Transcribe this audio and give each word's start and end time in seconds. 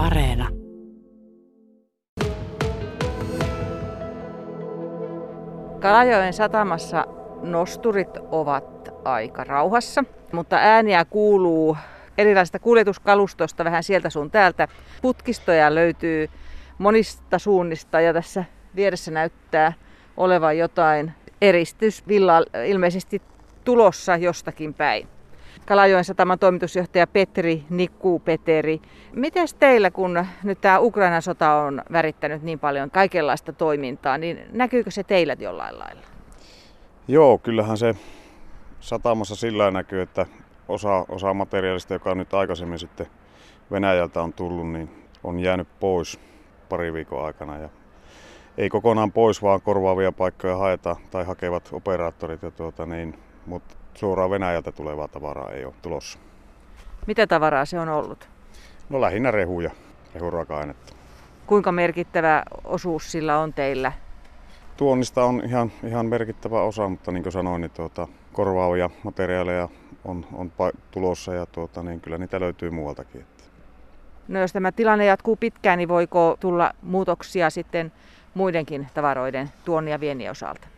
Areena. 0.00 0.48
Kalajoen 5.80 6.32
satamassa 6.32 7.06
nosturit 7.42 8.08
ovat 8.30 8.88
aika 9.04 9.44
rauhassa, 9.44 10.04
mutta 10.32 10.56
ääniä 10.56 11.04
kuuluu 11.04 11.76
erilaisista 12.18 12.58
kuljetuskalustosta 12.58 13.64
vähän 13.64 13.82
sieltä 13.82 14.10
sun 14.10 14.30
täältä. 14.30 14.68
Putkistoja 15.02 15.74
löytyy 15.74 16.28
monista 16.78 17.38
suunnista 17.38 18.00
ja 18.00 18.12
tässä 18.12 18.44
vieressä 18.76 19.10
näyttää 19.10 19.72
olevan 20.16 20.58
jotain 20.58 21.12
eristysvillaa 21.40 22.42
ilmeisesti 22.66 23.22
tulossa 23.64 24.16
jostakin 24.16 24.74
päin. 24.74 25.08
Kalajoen 25.66 26.04
sataman 26.04 26.38
toimitusjohtaja 26.38 27.06
Petri 27.06 27.64
Nikku 27.70 28.18
Peteri. 28.18 28.80
Miten 29.12 29.48
teillä, 29.58 29.90
kun 29.90 30.26
nyt 30.42 30.60
tämä 30.60 30.78
Ukrainan 30.78 31.22
sota 31.22 31.52
on 31.54 31.82
värittänyt 31.92 32.42
niin 32.42 32.58
paljon 32.58 32.90
kaikenlaista 32.90 33.52
toimintaa, 33.52 34.18
niin 34.18 34.40
näkyykö 34.52 34.90
se 34.90 35.04
teillä 35.04 35.36
jollain 35.38 35.78
lailla? 35.78 36.02
Joo, 37.08 37.38
kyllähän 37.38 37.76
se 37.76 37.94
satamassa 38.80 39.36
sillä 39.36 39.70
näkyy, 39.70 40.00
että 40.02 40.26
osa, 40.68 41.06
osa 41.08 41.34
materiaalista, 41.34 41.92
joka 41.94 42.14
nyt 42.14 42.34
aikaisemmin 42.34 42.78
sitten 42.78 43.06
Venäjältä 43.70 44.22
on 44.22 44.32
tullut, 44.32 44.72
niin 44.72 44.90
on 45.24 45.40
jäänyt 45.40 45.68
pois 45.80 46.20
pari 46.68 46.92
viikon 46.92 47.24
aikana. 47.24 47.58
Ja 47.58 47.68
ei 48.58 48.68
kokonaan 48.68 49.12
pois, 49.12 49.42
vaan 49.42 49.62
korvaavia 49.62 50.12
paikkoja 50.12 50.56
haetaan 50.56 50.96
tai 51.10 51.24
hakevat 51.24 51.68
operaattorit. 51.72 52.42
Ja 52.42 52.50
tuota, 52.50 52.86
niin, 52.86 53.18
mutta 53.46 53.74
suoraan 53.94 54.30
Venäjältä 54.30 54.72
tulevaa 54.72 55.08
tavaraa 55.08 55.50
ei 55.50 55.64
ole 55.64 55.74
tulossa. 55.82 56.18
Mitä 57.06 57.26
tavaraa 57.26 57.64
se 57.64 57.80
on 57.80 57.88
ollut? 57.88 58.28
No 58.88 59.00
lähinnä 59.00 59.30
rehuja, 59.30 59.70
rehuraaka-ainetta. 60.14 60.92
Kuinka 61.46 61.72
merkittävä 61.72 62.42
osuus 62.64 63.12
sillä 63.12 63.38
on 63.38 63.52
teillä? 63.52 63.92
Tuonnista 64.76 65.24
on 65.24 65.42
ihan, 65.44 65.72
ihan 65.86 66.06
merkittävä 66.06 66.62
osa, 66.62 66.88
mutta 66.88 67.12
niin 67.12 67.22
kuin 67.22 67.32
sanoin, 67.32 67.60
niin 67.60 67.70
tuota, 67.70 68.08
korvaavia 68.32 68.90
materiaaleja 69.02 69.68
on, 70.04 70.26
on 70.32 70.52
tulossa 70.90 71.34
ja 71.34 71.46
tuota, 71.46 71.82
niin 71.82 72.00
kyllä 72.00 72.18
niitä 72.18 72.40
löytyy 72.40 72.70
muualtakin. 72.70 73.26
No 74.28 74.40
jos 74.40 74.52
tämä 74.52 74.72
tilanne 74.72 75.04
jatkuu 75.04 75.36
pitkään, 75.36 75.78
niin 75.78 75.88
voiko 75.88 76.36
tulla 76.40 76.72
muutoksia 76.82 77.50
sitten 77.50 77.92
muidenkin 78.34 78.86
tavaroiden 78.94 79.50
tuonnin 79.64 79.92
ja 79.92 80.00
viennin 80.00 80.30
osalta? 80.30 80.68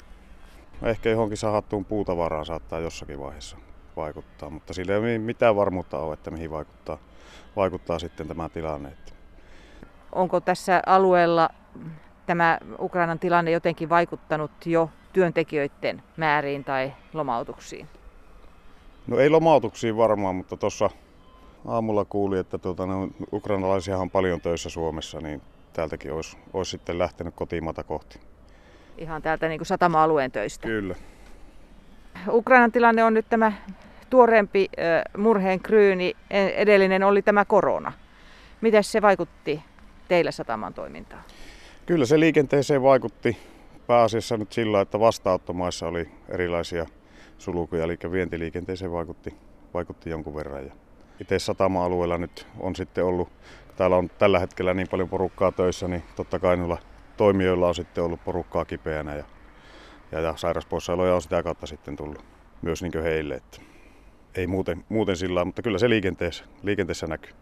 Ehkä 0.83 1.11
johonkin 1.11 1.39
sahattuun 1.39 1.85
puutavaraan 1.85 2.47
saattaa 2.47 2.81
jossakin 2.81 3.21
vaiheessa 3.21 3.57
vaikuttaa, 3.97 4.51
mutta 4.51 4.75
sillä 4.75 5.09
ei 5.09 5.19
mitään 5.19 5.57
varmuutta 5.57 5.99
ole, 5.99 6.15
että 6.15 6.31
mihin 6.31 6.51
vaikuttaa, 6.51 6.99
vaikuttaa 7.57 7.99
sitten 7.99 8.29
tämä 8.29 8.49
tilanne. 8.49 8.93
Onko 10.13 10.41
tässä 10.41 10.83
alueella 10.87 11.49
tämä 12.27 12.59
Ukrainan 12.79 13.19
tilanne 13.19 13.51
jotenkin 13.51 13.89
vaikuttanut 13.89 14.67
jo 14.67 14.91
työntekijöiden 15.13 16.03
määriin 16.17 16.65
tai 16.65 16.93
lomautuksiin? 17.13 17.89
No 19.07 19.19
ei 19.19 19.31
lomautuksiin 19.31 19.97
varmaan, 19.97 20.35
mutta 20.35 20.57
tuossa 20.57 20.91
aamulla 21.67 22.05
kuuli, 22.05 22.39
että 22.39 22.59
tuota, 22.59 22.87
no, 22.87 23.09
ukrainalaisia 23.33 23.99
on 23.99 24.11
paljon 24.11 24.41
töissä 24.41 24.71
Suomessa, 24.71 25.21
niin 25.21 25.43
täältäkin 25.73 26.13
olisi, 26.13 26.37
olisi 26.53 26.71
sitten 26.71 26.99
lähtenyt 26.99 27.35
kotimaata 27.35 27.85
kohti. 27.85 28.32
Ihan 28.99 29.23
täältä 29.23 29.49
niin 29.49 29.59
kuin 29.59 29.67
satama-alueen 29.67 30.33
töistä? 30.33 30.69
Kyllä. 30.69 30.95
Ukrainan 32.29 32.73
tilanne 32.73 33.05
on 33.05 33.15
nyt 33.15 33.27
tämä 33.29 33.53
tuoreempi 34.11 34.69
murheen 35.17 35.61
kryyni, 35.61 36.17
e, 36.31 36.47
edellinen 36.47 37.03
oli 37.03 37.23
tämä 37.23 37.45
korona. 37.45 37.93
Miten 38.61 38.85
se 38.85 39.03
vaikutti 39.03 39.63
teillä 40.09 40.31
sataman 40.31 40.75
toimintaan? 40.75 41.23
Kyllä 41.87 42.07
se 42.07 42.21
liikenteeseen 42.21 42.83
vaikutti 42.83 43.37
pääasiassa 43.87 44.37
nyt 44.37 44.53
sillä, 44.53 44.81
että 44.81 45.01
vastaanottomaissa 45.01 45.89
oli 45.89 46.09
erilaisia 46.29 46.87
sulkuja, 47.39 47.85
eli 47.85 47.99
vientiliikenteeseen 48.13 48.93
vaikutti, 48.93 49.37
vaikutti 49.75 50.11
jonkun 50.11 50.35
verran. 50.35 50.67
Ja 50.67 50.73
itse 51.21 51.39
satama-alueella 51.39 52.19
nyt 52.19 52.47
on 52.61 52.77
sitten 52.77 53.05
ollut, 53.05 53.29
täällä 53.77 53.97
on 53.97 54.11
tällä 54.19 54.39
hetkellä 54.39 54.75
niin 54.75 54.89
paljon 54.89 55.09
porukkaa 55.09 55.53
töissä, 55.53 55.89
niin 55.89 56.03
totta 56.17 56.39
kai 56.39 56.57
noilla 56.57 56.79
toimijoilla 57.23 57.69
on 57.69 57.75
sitten 57.75 58.05
ollut 58.05 58.25
porukkaa 58.25 58.65
kipeänä 58.65 59.15
ja, 59.15 59.25
ja, 60.13 60.21
ja 60.21 60.37
sairauspoissaoloja 60.37 61.15
on 61.15 61.23
sitä 61.23 61.43
kautta 61.43 61.67
sitten 61.67 61.97
tullut 61.97 62.25
myös 62.63 62.83
niin 62.83 63.03
heille. 63.03 63.35
Että 63.35 63.61
ei 64.35 64.47
muuten, 64.47 64.85
muuten 64.89 65.17
sillä 65.17 65.45
mutta 65.45 65.63
kyllä 65.63 65.79
se 65.79 65.89
liikenteessä, 65.89 66.45
liikenteessä 66.63 67.07
näkyy. 67.07 67.33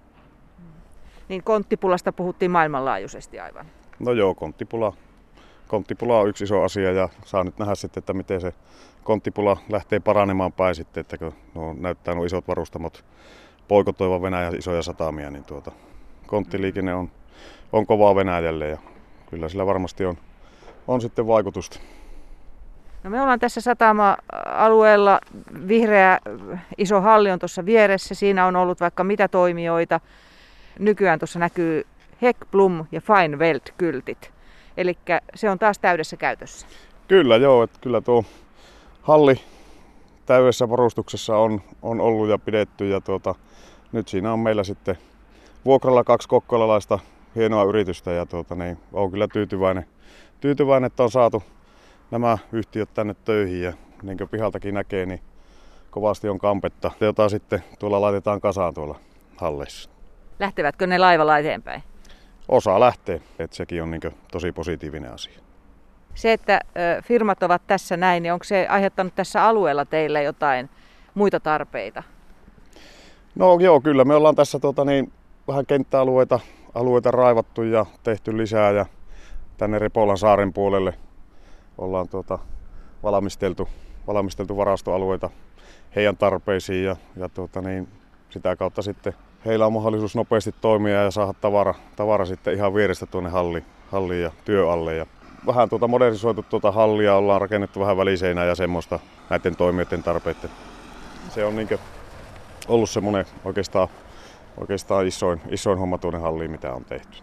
Niin 1.29 1.43
konttipulasta 1.43 2.13
puhuttiin 2.13 2.51
maailmanlaajuisesti 2.51 3.41
aivan. 3.41 3.67
No 3.99 4.13
joo, 4.13 4.35
konttipula, 4.35 4.93
konttipula 5.69 6.21
on 6.21 6.29
yksi 6.29 6.45
iso 6.45 6.63
asia 6.63 6.93
ja 6.93 7.09
saa 7.25 7.45
nyt 7.45 7.59
nähdä 7.59 7.75
sitten, 7.75 8.01
että 8.01 8.13
miten 8.13 8.41
se 8.41 8.55
konttipula 9.05 9.57
lähtee 9.69 10.01
paranemaan 10.01 10.53
päin 10.53 10.75
sitten, 10.75 11.01
että 11.01 11.19
kun 11.19 11.35
no, 11.55 11.73
näyttää 11.73 12.15
nuo 12.15 12.25
isot 12.25 12.49
varustamot 12.49 13.05
poikotoiva 13.69 14.23
Venäjän 14.23 14.57
isoja 14.57 14.83
satamia, 14.83 15.31
niin 15.31 15.45
tuota, 15.45 15.73
konttiliikenne 16.27 16.95
on, 16.95 17.11
on 17.73 17.87
kovaa 17.87 18.15
Venäjälle 18.15 18.69
ja 18.69 18.79
kyllä 19.31 19.49
sillä 19.49 19.67
varmasti 19.67 20.05
on, 20.05 20.17
on 20.89 21.01
sitten 21.01 21.27
vaikutusta. 21.27 21.81
No 23.05 23.11
me 23.11 23.23
ollaan 23.23 23.41
tässä 23.41 23.61
satama-alueella, 23.61 25.21
vihreä 25.69 26.19
iso 26.79 27.01
halli 27.01 27.31
on 27.31 27.39
tuossa 27.39 27.67
vieressä, 27.67 28.15
siinä 28.15 28.47
on 28.47 28.57
ollut 28.57 28.81
vaikka 28.81 29.05
mitä 29.05 29.29
toimijoita. 29.29 30.01
Nykyään 30.79 31.19
tuossa 31.19 31.39
näkyy 31.39 31.87
Hekblum 32.23 32.87
ja 32.93 33.01
Fine 33.01 33.37
Welt-kyltit. 33.37 34.31
Eli 34.77 34.99
se 35.35 35.51
on 35.51 35.59
taas 35.59 35.79
täydessä 35.79 36.17
käytössä. 36.17 36.67
Kyllä 37.09 37.37
joo, 37.37 37.63
että 37.63 37.79
kyllä 37.81 38.01
tuo 38.01 38.25
halli 39.03 39.41
täydessä 40.27 40.71
varustuksessa 40.71 41.37
on, 41.37 41.63
on 41.83 42.01
ollut 42.01 42.29
ja 42.29 42.39
pidetty 42.39 42.89
ja 42.89 43.01
tuota, 43.01 43.35
nyt 43.93 44.09
siinä 44.09 44.33
on 44.33 44.39
meillä 44.39 44.65
sitten 44.65 44.99
vuokralla 45.65 46.05
kaksi 46.05 46.29
kokkolalaista 46.29 46.99
hienoa 47.37 47.65
yritystä 47.65 48.11
ja 48.11 48.27
tuota, 48.27 48.55
niin, 48.55 48.79
olen 48.93 49.11
kyllä 49.11 49.29
tyytyväinen, 49.29 49.87
tyytyväinen, 50.41 50.87
että 50.87 51.03
on 51.03 51.11
saatu 51.11 51.43
nämä 52.11 52.39
yhtiöt 52.53 52.95
tänne 52.95 53.15
töihin 53.25 53.63
ja 53.63 53.73
niin 54.03 54.19
kuin 54.19 54.29
pihaltakin 54.29 54.75
näkee, 54.75 55.07
niin 55.07 55.21
kovasti 55.91 56.29
on 56.29 56.39
kampetta, 56.39 56.91
jota 57.01 57.29
sitten 57.29 57.65
tuolla 57.79 58.01
laitetaan 58.01 58.41
kasaan 58.41 58.75
tuolla 58.75 58.99
halleissa. 59.37 59.91
Lähtevätkö 60.39 60.87
ne 60.87 60.99
laivalla 60.99 61.39
eteenpäin? 61.39 61.83
Osa 62.49 62.81
lähtee, 62.81 63.21
että 63.39 63.57
sekin 63.57 63.83
on 63.83 63.91
niin 63.91 64.01
tosi 64.33 64.53
positiivinen 64.53 65.13
asia. 65.13 65.41
Se, 66.15 66.33
että 66.33 66.61
firmat 67.05 67.43
ovat 67.43 67.63
tässä 67.67 67.97
näin, 67.97 68.23
niin 68.23 68.33
onko 68.33 68.45
se 68.45 68.67
aiheuttanut 68.69 69.15
tässä 69.15 69.45
alueella 69.45 69.85
teille 69.85 70.23
jotain 70.23 70.71
muita 71.15 71.41
tarpeita? 71.41 72.03
No 73.35 73.59
joo, 73.61 73.81
kyllä 73.81 74.05
me 74.05 74.15
ollaan 74.15 74.35
tässä 74.35 74.59
tota, 74.59 74.85
niin, 74.85 75.13
vähän 75.49 75.67
kenttäalueita 75.67 76.41
alueita 76.75 77.11
raivattu 77.11 77.63
ja 77.63 77.87
tehty 78.03 78.37
lisää 78.37 78.71
ja 78.71 78.87
tänne 79.59 79.79
Repolan 79.79 80.19
saaren 80.19 80.53
puolelle 80.53 80.95
ollaan 81.79 82.09
tuota, 82.09 82.39
valmisteltu, 83.03 83.69
valmisteltu 84.07 84.57
varastoalueita 84.57 85.31
heidän 85.97 86.17
tarpeisiin 86.17 86.85
ja, 86.85 86.97
ja 87.17 87.29
tuota, 87.29 87.61
niin, 87.61 87.89
sitä 88.31 88.57
kautta 88.57 88.83
sitten 88.83 89.13
heillä 89.47 89.67
on 89.67 89.73
mahdollisuus 89.73 90.17
nopeasti 90.17 90.55
toimia 90.61 91.03
ja 91.03 91.11
saada 91.11 91.33
tavara, 91.33 91.75
tavara 91.97 92.25
sitten 92.25 92.55
ihan 92.55 92.75
vierestä 92.75 93.07
tuonne 93.07 93.31
halli, 93.31 93.65
halliin 93.93 94.23
ja 94.23 94.31
työalle. 94.45 94.97
Ja 94.97 95.07
vähän 95.47 95.69
tuota 95.69 95.89
modernisoitu 95.89 96.43
tuota 96.43 96.73
hallia, 96.73 97.17
ollaan 97.17 97.41
rakennettu 97.41 97.81
vähän 97.81 97.97
väliseinää 97.97 98.45
ja 98.45 98.55
semmoista 98.55 98.99
näiden 99.31 99.57
toimijoiden 99.57 100.03
tarpeiden. 100.03 100.51
Se 101.29 101.45
on 101.45 101.57
niin 101.57 101.69
ollut 102.69 102.91
semmoinen 102.91 103.25
oikeastaan 103.45 103.89
oikeastaan 104.57 105.07
isoin, 105.07 105.41
isoin 105.49 105.79
homma 105.79 105.99
tuonne 105.99 106.21
halliin, 106.21 106.51
mitä 106.51 106.75
on 106.75 106.85
tehty. 106.85 107.23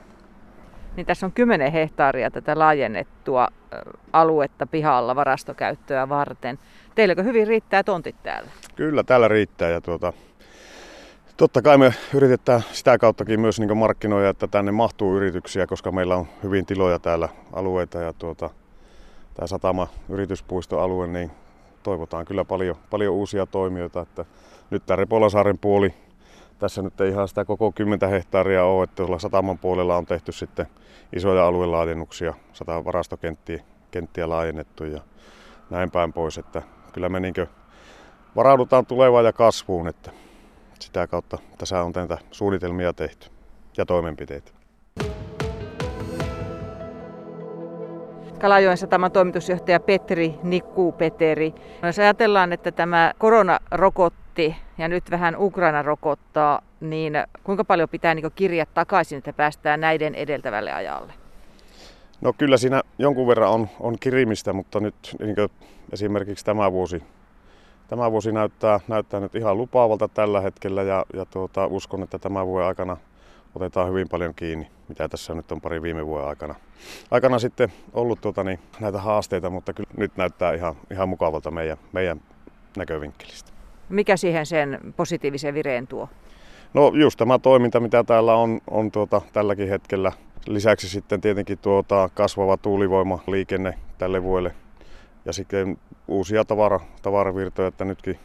Niin 0.95 1.05
tässä 1.05 1.25
on 1.25 1.31
10 1.31 1.71
hehtaaria 1.71 2.31
tätä 2.31 2.59
laajennettua 2.59 3.47
aluetta 4.13 4.67
pihalla 4.67 5.15
varastokäyttöä 5.15 6.09
varten. 6.09 6.59
Teilläkö 6.95 7.23
hyvin 7.23 7.47
riittää 7.47 7.83
tontit 7.83 8.15
täällä? 8.23 8.51
Kyllä, 8.75 9.03
täällä 9.03 9.27
riittää. 9.27 9.69
Ja 9.69 9.81
tuota, 9.81 10.13
totta 11.37 11.61
kai 11.61 11.77
me 11.77 11.93
yritetään 12.13 12.61
sitä 12.71 12.97
kauttakin 12.97 13.39
myös 13.39 13.59
niin 13.59 13.77
markkinoida, 13.77 14.29
että 14.29 14.47
tänne 14.47 14.71
mahtuu 14.71 15.17
yrityksiä, 15.17 15.67
koska 15.67 15.91
meillä 15.91 16.15
on 16.15 16.27
hyvin 16.43 16.65
tiloja 16.65 16.99
täällä 16.99 17.29
alueita. 17.53 17.97
Ja 17.97 18.13
tuota, 18.13 18.49
tämä 19.33 19.47
satama 19.47 19.87
yrityspuistoalue, 20.09 21.07
niin 21.07 21.31
toivotaan 21.83 22.25
kyllä 22.25 22.45
paljon, 22.45 22.75
paljon 22.89 23.13
uusia 23.13 23.45
toimijoita. 23.45 24.01
Että 24.01 24.25
nyt 24.69 24.85
tämä 24.85 24.95
Repolasaaren 24.95 25.57
puoli 25.57 25.93
tässä 26.59 26.81
nyt 26.81 27.01
ei 27.01 27.09
ihan 27.09 27.27
sitä 27.27 27.45
koko 27.45 27.71
10 27.71 28.09
hehtaaria 28.09 28.63
ole, 28.63 28.83
että 28.83 28.95
tuolla 28.95 29.19
sataman 29.19 29.57
puolella 29.57 29.97
on 29.97 30.05
tehty 30.05 30.31
sitten 30.31 30.67
isoja 31.15 31.47
aluelaajennuksia, 31.47 32.33
sata 32.53 32.85
varastokenttiä 32.85 33.63
kenttiä 33.91 34.29
laajennettu 34.29 34.83
ja 34.83 35.01
näin 35.69 35.91
päin 35.91 36.13
pois, 36.13 36.37
että 36.37 36.61
kyllä 36.93 37.09
me 37.09 37.19
niin 37.19 37.33
varaudutaan 38.35 38.85
tulevaan 38.85 39.25
ja 39.25 39.33
kasvuun, 39.33 39.87
että 39.87 40.11
sitä 40.79 41.07
kautta 41.07 41.37
tässä 41.57 41.83
on 41.83 41.91
näitä 41.95 42.17
suunnitelmia 42.31 42.93
tehty. 42.93 43.29
ja 43.77 43.85
toimenpiteitä. 43.85 44.51
Kalajoen 48.41 48.77
sataman 48.77 49.11
toimitusjohtaja 49.11 49.79
Petri 49.79 50.39
Nikku 50.43 50.91
Peteri. 50.91 51.53
Jos 51.83 51.99
ajatellaan, 51.99 52.53
että 52.53 52.71
tämä 52.71 53.13
korona 53.17 53.59
rokotti 54.37 54.55
ja 54.77 54.87
nyt 54.87 55.11
vähän 55.11 55.35
Ukraina 55.37 55.81
rokottaa, 55.81 56.61
niin 56.79 57.13
kuinka 57.43 57.63
paljon 57.63 57.89
pitää 57.89 58.15
niin 58.15 58.31
kirjaa 58.35 58.65
takaisin, 58.73 59.17
että 59.17 59.33
päästään 59.33 59.79
näiden 59.79 60.15
edeltävälle 60.15 60.71
ajalle? 60.71 61.13
No 62.21 62.33
kyllä 62.33 62.57
siinä 62.57 62.81
jonkun 62.97 63.27
verran 63.27 63.51
on, 63.51 63.69
on 63.79 63.95
kirimistä, 63.99 64.53
mutta 64.53 64.79
nyt 64.79 65.15
niin 65.19 65.35
esimerkiksi 65.91 66.45
tämä 66.45 66.71
vuosi, 66.71 67.03
tämä 67.87 68.11
vuosi 68.11 68.31
näyttää, 68.31 68.79
näyttää 68.87 69.19
nyt 69.19 69.35
ihan 69.35 69.57
lupaavalta 69.57 70.07
tällä 70.07 70.41
hetkellä 70.41 70.83
ja, 70.83 71.05
ja 71.13 71.25
tuota, 71.25 71.67
uskon, 71.67 72.03
että 72.03 72.19
tämä 72.19 72.45
vuoden 72.45 72.67
aikana 72.67 72.97
otetaan 73.55 73.89
hyvin 73.89 74.09
paljon 74.09 74.33
kiinni, 74.35 74.67
mitä 74.87 75.09
tässä 75.09 75.33
nyt 75.33 75.51
on 75.51 75.61
pari 75.61 75.81
viime 75.81 76.05
vuoden 76.05 76.27
aikana. 76.27 76.55
Aikana 77.11 77.39
sitten 77.39 77.73
ollut 77.93 78.21
tuota, 78.21 78.43
niin, 78.43 78.59
näitä 78.79 79.01
haasteita, 79.01 79.49
mutta 79.49 79.73
kyllä 79.73 79.89
nyt 79.97 80.17
näyttää 80.17 80.53
ihan, 80.53 80.75
ihan 80.91 81.09
mukavalta 81.09 81.51
meidän, 81.51 81.77
meidän 81.93 82.21
näkövinkkelistä. 82.77 83.56
Mikä 83.89 84.17
siihen 84.17 84.45
sen 84.45 84.79
positiivisen 84.97 85.53
vireen 85.53 85.87
tuo? 85.87 86.09
No 86.73 86.91
just 86.93 87.17
tämä 87.17 87.39
toiminta, 87.39 87.79
mitä 87.79 88.03
täällä 88.03 88.35
on, 88.35 88.59
on 88.69 88.91
tuota, 88.91 89.21
tälläkin 89.33 89.69
hetkellä. 89.69 90.11
Lisäksi 90.47 90.89
sitten 90.89 91.21
tietenkin 91.21 91.57
tuota, 91.57 92.09
kasvava 92.13 92.57
tuulivoimaliikenne 92.57 93.73
tälle 93.97 94.23
vuodelle. 94.23 94.55
Ja 95.25 95.33
sitten 95.33 95.77
uusia 96.07 96.45
tavara, 96.45 96.79
tavaravirtoja, 97.01 97.67
että 97.67 97.85
nytkin 97.85 98.19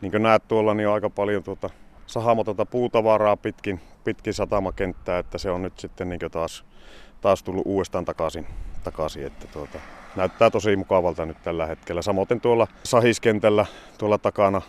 niin 0.00 0.12
kuin 0.12 0.22
näet 0.22 0.48
tuolla, 0.48 0.74
niin 0.74 0.88
on 0.88 0.94
aika 0.94 1.10
paljon 1.10 1.42
tuota, 1.42 1.70
sahamatonta 2.06 2.66
puutavaraa 2.66 3.36
pitkin, 3.36 3.80
pitkin 4.04 4.34
satamakenttää, 4.34 5.18
että 5.18 5.38
se 5.38 5.50
on 5.50 5.62
nyt 5.62 5.78
sitten 5.78 6.08
niin 6.08 6.20
taas, 6.30 6.64
taas 7.20 7.42
tullut 7.42 7.66
uudestaan 7.66 8.04
takaisin. 8.04 8.46
takaisin 8.84 9.26
että 9.26 9.46
tuota, 9.46 9.78
näyttää 10.16 10.50
tosi 10.50 10.76
mukavalta 10.76 11.26
nyt 11.26 11.42
tällä 11.42 11.66
hetkellä. 11.66 12.02
Samoin 12.02 12.40
tuolla 12.42 12.66
sahiskentällä 12.82 13.66
tuolla 13.98 14.18
takana, 14.18 14.62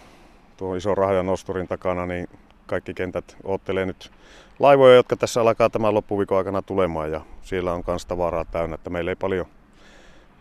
tuo 0.58 0.76
iso 0.76 0.96
rahajan 0.96 1.26
nosturin 1.26 1.68
takana, 1.68 2.06
niin 2.06 2.30
kaikki 2.66 2.94
kentät 2.94 3.38
oottelee 3.44 3.86
nyt 3.86 4.12
laivoja, 4.60 4.96
jotka 4.96 5.16
tässä 5.16 5.42
alkaa 5.42 5.70
tämän 5.70 5.94
loppuviikon 5.94 6.38
aikana 6.38 6.62
tulemaan 6.62 7.12
ja 7.12 7.22
siellä 7.42 7.74
on 7.74 7.84
myös 7.88 8.06
tavaraa 8.06 8.46
täynnä, 8.46 8.76
että 8.76 8.90
meillä 8.90 9.12
ei 9.12 9.16
paljon, 9.16 9.46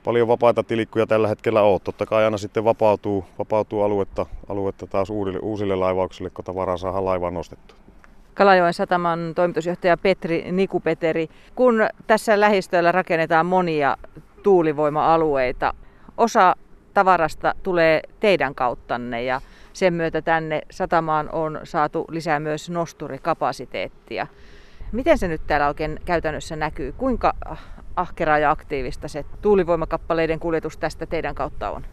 paljon 0.04 0.28
vapaita 0.28 0.62
tilikkuja 0.62 1.06
tällä 1.06 1.28
hetkellä 1.28 1.62
ole. 1.62 1.80
Totta 1.80 2.06
kai 2.06 2.24
aina 2.24 2.38
sitten 2.38 2.64
vapautuu, 2.64 3.24
vapautuu 3.38 3.82
aluetta, 3.82 4.26
aluetta 4.48 4.86
taas 4.86 5.10
uusille, 5.10 5.38
uusille 5.42 5.76
laivauksille, 5.76 6.30
kun 6.30 6.44
tavaraa 6.44 6.76
saadaan 6.76 7.04
laivaan 7.04 7.34
nostettu. 7.34 7.74
Kalajoen 8.34 8.74
sataman 8.74 9.32
toimitusjohtaja 9.34 9.96
Petri 9.96 10.52
Nikupeteri. 10.52 11.28
Kun 11.54 11.74
tässä 12.06 12.40
lähistöllä 12.40 12.92
rakennetaan 12.92 13.46
monia 13.46 13.96
tuulivoima-alueita, 14.42 15.74
osa 16.16 16.56
tavarasta 16.94 17.54
tulee 17.62 18.00
teidän 18.20 18.54
kauttanne 18.54 19.22
ja 19.22 19.40
sen 19.76 19.94
myötä 19.94 20.22
tänne 20.22 20.62
satamaan 20.70 21.28
on 21.32 21.60
saatu 21.64 22.04
lisää 22.10 22.40
myös 22.40 22.70
nosturikapasiteettia. 22.70 24.26
Miten 24.92 25.18
se 25.18 25.28
nyt 25.28 25.40
täällä 25.46 25.68
oikein 25.68 26.00
käytännössä 26.04 26.56
näkyy? 26.56 26.92
Kuinka 26.92 27.32
ahkeraa 27.96 28.38
ja 28.38 28.50
aktiivista 28.50 29.08
se 29.08 29.24
tuulivoimakappaleiden 29.42 30.40
kuljetus 30.40 30.76
tästä 30.76 31.06
teidän 31.06 31.34
kautta 31.34 31.70
on? 31.70 31.84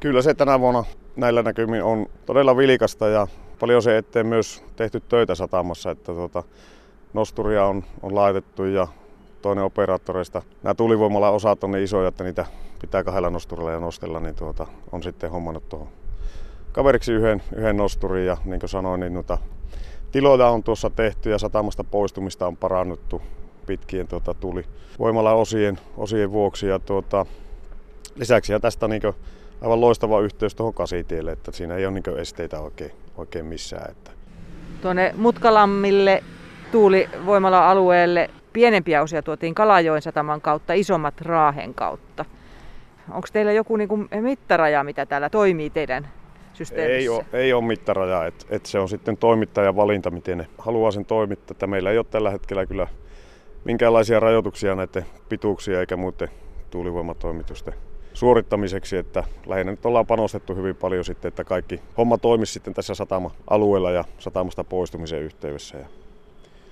Kyllä 0.00 0.22
se 0.22 0.34
tänä 0.34 0.60
vuonna 0.60 0.84
näillä 1.16 1.42
näkymin 1.42 1.82
on 1.82 2.06
todella 2.26 2.56
vilikasta 2.56 3.08
ja 3.08 3.26
paljon 3.60 3.82
se 3.82 3.98
eteen 3.98 4.26
myös 4.26 4.64
tehty 4.76 5.00
töitä 5.00 5.34
satamassa, 5.34 5.90
että 5.90 6.12
tuota, 6.12 6.42
nosturia 7.12 7.64
on, 7.64 7.84
on 8.02 8.14
laitettu 8.14 8.64
ja 8.64 8.88
toinen 9.42 9.64
operaattoreista. 9.64 10.42
Nämä 10.62 10.74
tuulivoimalla 10.74 11.30
osat 11.30 11.64
on 11.64 11.70
niin 11.70 11.84
isoja, 11.84 12.08
että 12.08 12.24
niitä 12.24 12.46
pitää 12.80 13.04
kahdella 13.04 13.30
nosturilla 13.30 13.70
ja 13.70 13.80
nostella, 13.80 14.20
niin 14.20 14.34
tuota, 14.34 14.66
on 14.92 15.02
sitten 15.02 15.30
hommannut 15.30 15.68
tuohon 15.68 16.03
kaveriksi 16.74 17.12
yhden, 17.12 17.42
yhden 17.56 17.76
nosturin 17.76 18.26
ja 18.26 18.36
niin 18.44 18.60
kuin 18.60 18.70
sanoin, 18.70 19.00
niin 19.00 19.14
noita 19.14 19.38
tiloja 20.12 20.48
on 20.48 20.62
tuossa 20.62 20.90
tehty 20.90 21.30
ja 21.30 21.38
satamasta 21.38 21.84
poistumista 21.84 22.46
on 22.46 22.56
parannettu 22.56 23.22
pitkien 23.66 24.08
tuota, 24.08 24.34
tuli 24.34 24.64
voimalla 24.98 25.32
osien, 25.32 25.78
osien 25.96 26.32
vuoksi. 26.32 26.66
Ja 26.66 26.78
tuota, 26.78 27.26
lisäksi 28.16 28.52
ja 28.52 28.60
tästä 28.60 28.88
niin 28.88 29.02
aivan 29.62 29.80
loistava 29.80 30.20
yhteys 30.20 30.54
tuohon 30.54 30.74
kasitielle, 30.74 31.32
että 31.32 31.52
siinä 31.52 31.74
ei 31.74 31.86
ole 31.86 31.94
niin 31.94 32.18
esteitä 32.18 32.60
oikein, 32.60 32.92
oikein 33.16 33.46
missään. 33.46 33.90
Että. 33.90 34.10
Tuonne 34.82 35.14
Mutkalammille 35.16 36.22
tuulivoimala-alueelle 36.72 38.30
pienempiä 38.52 39.02
osia 39.02 39.22
tuotiin 39.22 39.54
Kalajoen 39.54 40.02
sataman 40.02 40.40
kautta, 40.40 40.72
isommat 40.72 41.20
Raahen 41.20 41.74
kautta. 41.74 42.24
Onko 43.10 43.28
teillä 43.32 43.52
joku 43.52 43.76
niin 43.76 44.08
mittaraja, 44.20 44.84
mitä 44.84 45.06
täällä 45.06 45.30
toimii 45.30 45.70
teidän 45.70 46.08
systeemissä? 46.54 46.96
Ei 46.96 47.08
ole, 47.08 47.24
ei 47.32 47.52
ole 47.52 47.64
mittarajaa, 47.64 48.26
että 48.26 48.46
et 48.50 48.66
se 48.66 48.78
on 48.78 48.88
sitten 48.88 49.16
toimittajan 49.16 49.76
valinta, 49.76 50.10
miten 50.10 50.38
ne 50.38 50.46
haluaa 50.58 50.90
sen 50.90 51.04
toimittaa. 51.04 51.54
Että 51.54 51.66
meillä 51.66 51.90
ei 51.90 51.98
ole 51.98 52.06
tällä 52.10 52.30
hetkellä 52.30 52.66
kyllä 52.66 52.86
minkäänlaisia 53.64 54.20
rajoituksia 54.20 54.74
näiden 54.74 55.06
pituuksia 55.28 55.80
eikä 55.80 55.96
muiden 55.96 56.28
tuulivoimatoimitusten 56.70 57.74
suorittamiseksi, 58.14 58.96
että 58.96 59.24
lähinnä 59.46 59.72
nyt 59.72 59.86
ollaan 59.86 60.06
panostettu 60.06 60.54
hyvin 60.54 60.76
paljon 60.76 61.04
sitten, 61.04 61.28
että 61.28 61.44
kaikki 61.44 61.80
homma 61.96 62.18
toimisi 62.18 62.52
sitten 62.52 62.74
tässä 62.74 62.94
satama-alueella 62.94 63.90
ja 63.90 64.04
satamasta 64.18 64.64
poistumisen 64.64 65.22
yhteydessä. 65.22 65.78
Ja 65.78 65.86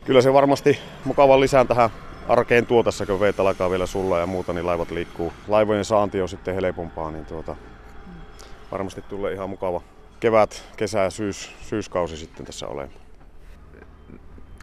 kyllä 0.05 0.21
se 0.21 0.33
varmasti 0.33 0.79
mukavan 1.05 1.41
lisään 1.41 1.69
tähän 1.69 1.91
arkeen 2.29 2.67
tuotassa, 2.67 3.07
kun 3.07 3.21
veet 3.21 3.41
alkaa 3.41 3.71
vielä 3.71 3.87
sulla 3.87 4.19
ja 4.19 4.27
muuta, 4.27 4.53
niin 4.53 4.67
laivat 4.67 4.91
liikkuu. 4.91 5.33
Laivojen 5.49 5.85
saanti 5.85 6.23
on 6.23 6.29
sitten 6.29 6.55
helpompaa, 6.55 7.11
niin 7.11 7.27
tuota, 7.27 7.57
varmasti 8.73 9.03
tulee 9.03 9.33
ihan 9.33 9.51
mukava 9.51 9.83
kevät, 10.21 10.65
kesä 10.77 10.99
ja 10.99 11.11
syys, 11.11 11.53
syyskausi 11.61 12.17
sitten 12.17 12.47
tässä 12.47 12.67
olemaan. 12.67 13.03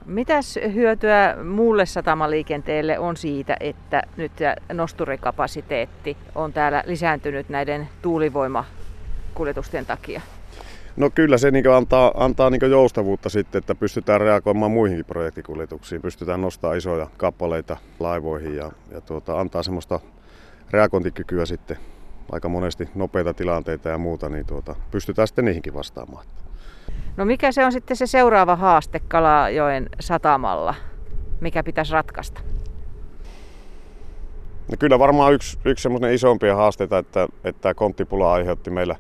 Mitäs 0.06 0.60
hyötyä 0.74 1.38
muulle 1.44 1.86
satamaliikenteelle 1.86 3.00
on 3.00 3.18
siitä, 3.18 3.58
että 3.60 4.04
nyt 4.18 4.32
nosturikapasiteetti 4.74 6.18
on 6.36 6.54
täällä 6.54 6.84
lisääntynyt 6.86 7.50
näiden 7.50 7.90
tuulivoimakuljetusten 8.02 9.86
takia? 9.86 10.22
No 10.98 11.10
kyllä 11.10 11.38
se 11.38 11.52
niin 11.52 11.72
antaa, 11.72 12.12
antaa 12.16 12.50
niin 12.50 12.72
joustavuutta 12.72 13.30
sitten, 13.30 13.60
että 13.60 13.76
pystytään 13.76 14.22
reagoimaan 14.22 14.72
muihinkin 14.72 15.06
projektikuljetuksiin. 15.06 16.02
Pystytään 16.02 16.42
nostamaan 16.42 16.78
isoja 16.78 17.08
kappaleita 17.18 17.78
laivoihin 18.00 18.56
ja, 18.56 18.72
ja 18.92 19.02
tuota, 19.02 19.40
antaa 19.40 19.64
semmoista 19.64 20.00
reagointikykyä 20.72 21.46
sitten 21.46 21.78
aika 22.32 22.50
monesti 22.50 22.90
nopeita 22.96 23.34
tilanteita 23.34 23.90
ja 23.90 23.98
muuta, 23.98 24.30
niin 24.30 24.46
tuota, 24.46 24.76
pystytään 24.92 25.28
sitten 25.28 25.46
niihinkin 25.46 25.74
vastaamaan. 25.74 26.26
No 27.18 27.26
mikä 27.26 27.52
se 27.52 27.66
on 27.66 27.72
sitten 27.72 27.98
se 27.98 28.08
seuraava 28.08 28.56
haaste 28.56 29.00
Kalajoen 29.00 29.90
satamalla, 30.00 30.76
mikä 31.42 31.64
pitäisi 31.64 31.94
ratkaista? 31.94 32.42
No 34.72 34.76
kyllä 34.80 35.00
varmaan 35.00 35.34
yksi, 35.34 35.60
yksi 35.66 35.84
semmoinen 35.84 36.14
isompia 36.14 36.56
haasteita, 36.56 36.98
että, 36.98 37.28
että 37.44 37.62
tämä 37.62 37.74
konttipula 37.74 38.34
aiheutti 38.34 38.70
meillä 38.70 38.96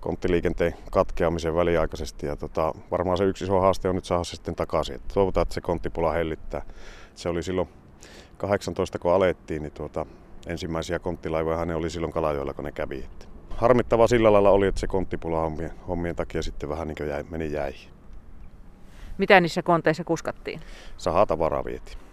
konttiliikenteen 0.00 0.74
katkeamisen 0.90 1.54
väliaikaisesti. 1.54 2.26
Ja 2.26 2.36
tota, 2.36 2.74
varmaan 2.90 3.18
se 3.18 3.24
yksi 3.24 3.44
iso 3.44 3.60
haaste 3.60 3.88
on 3.88 3.94
nyt 3.94 4.04
saada 4.04 4.24
se 4.24 4.36
sitten 4.36 4.54
takaisin. 4.54 4.94
Että 4.94 5.14
toivotaan, 5.14 5.42
että 5.42 5.54
se 5.54 5.60
konttipula 5.60 6.12
hellittää. 6.12 6.62
Se 7.14 7.28
oli 7.28 7.42
silloin 7.42 7.68
18, 8.36 8.98
kun 8.98 9.12
alettiin, 9.12 9.62
niin 9.62 9.72
tuota, 9.72 10.06
ensimmäisiä 10.46 10.98
konttilaivoja 10.98 11.64
ne 11.64 11.74
oli 11.74 11.90
silloin 11.90 12.12
Kalajoilla, 12.12 12.54
kun 12.54 12.64
ne 12.64 12.72
kävi. 12.72 12.98
Että 12.98 13.26
harmittava 13.50 14.06
sillä 14.06 14.32
lailla 14.32 14.50
oli, 14.50 14.66
että 14.66 14.80
se 14.80 14.86
konttipula 14.86 15.40
hommien, 15.40 15.72
hommien 15.88 16.16
takia 16.16 16.42
sitten 16.42 16.68
vähän 16.68 16.88
niin 16.88 17.08
jäi, 17.08 17.24
meni 17.30 17.52
jäihin. 17.52 17.90
Mitä 19.18 19.40
niissä 19.40 19.62
konteissa 19.62 20.04
kuskattiin? 20.04 20.60
Sahatavaraa 20.96 21.64
vietiin. 21.64 22.07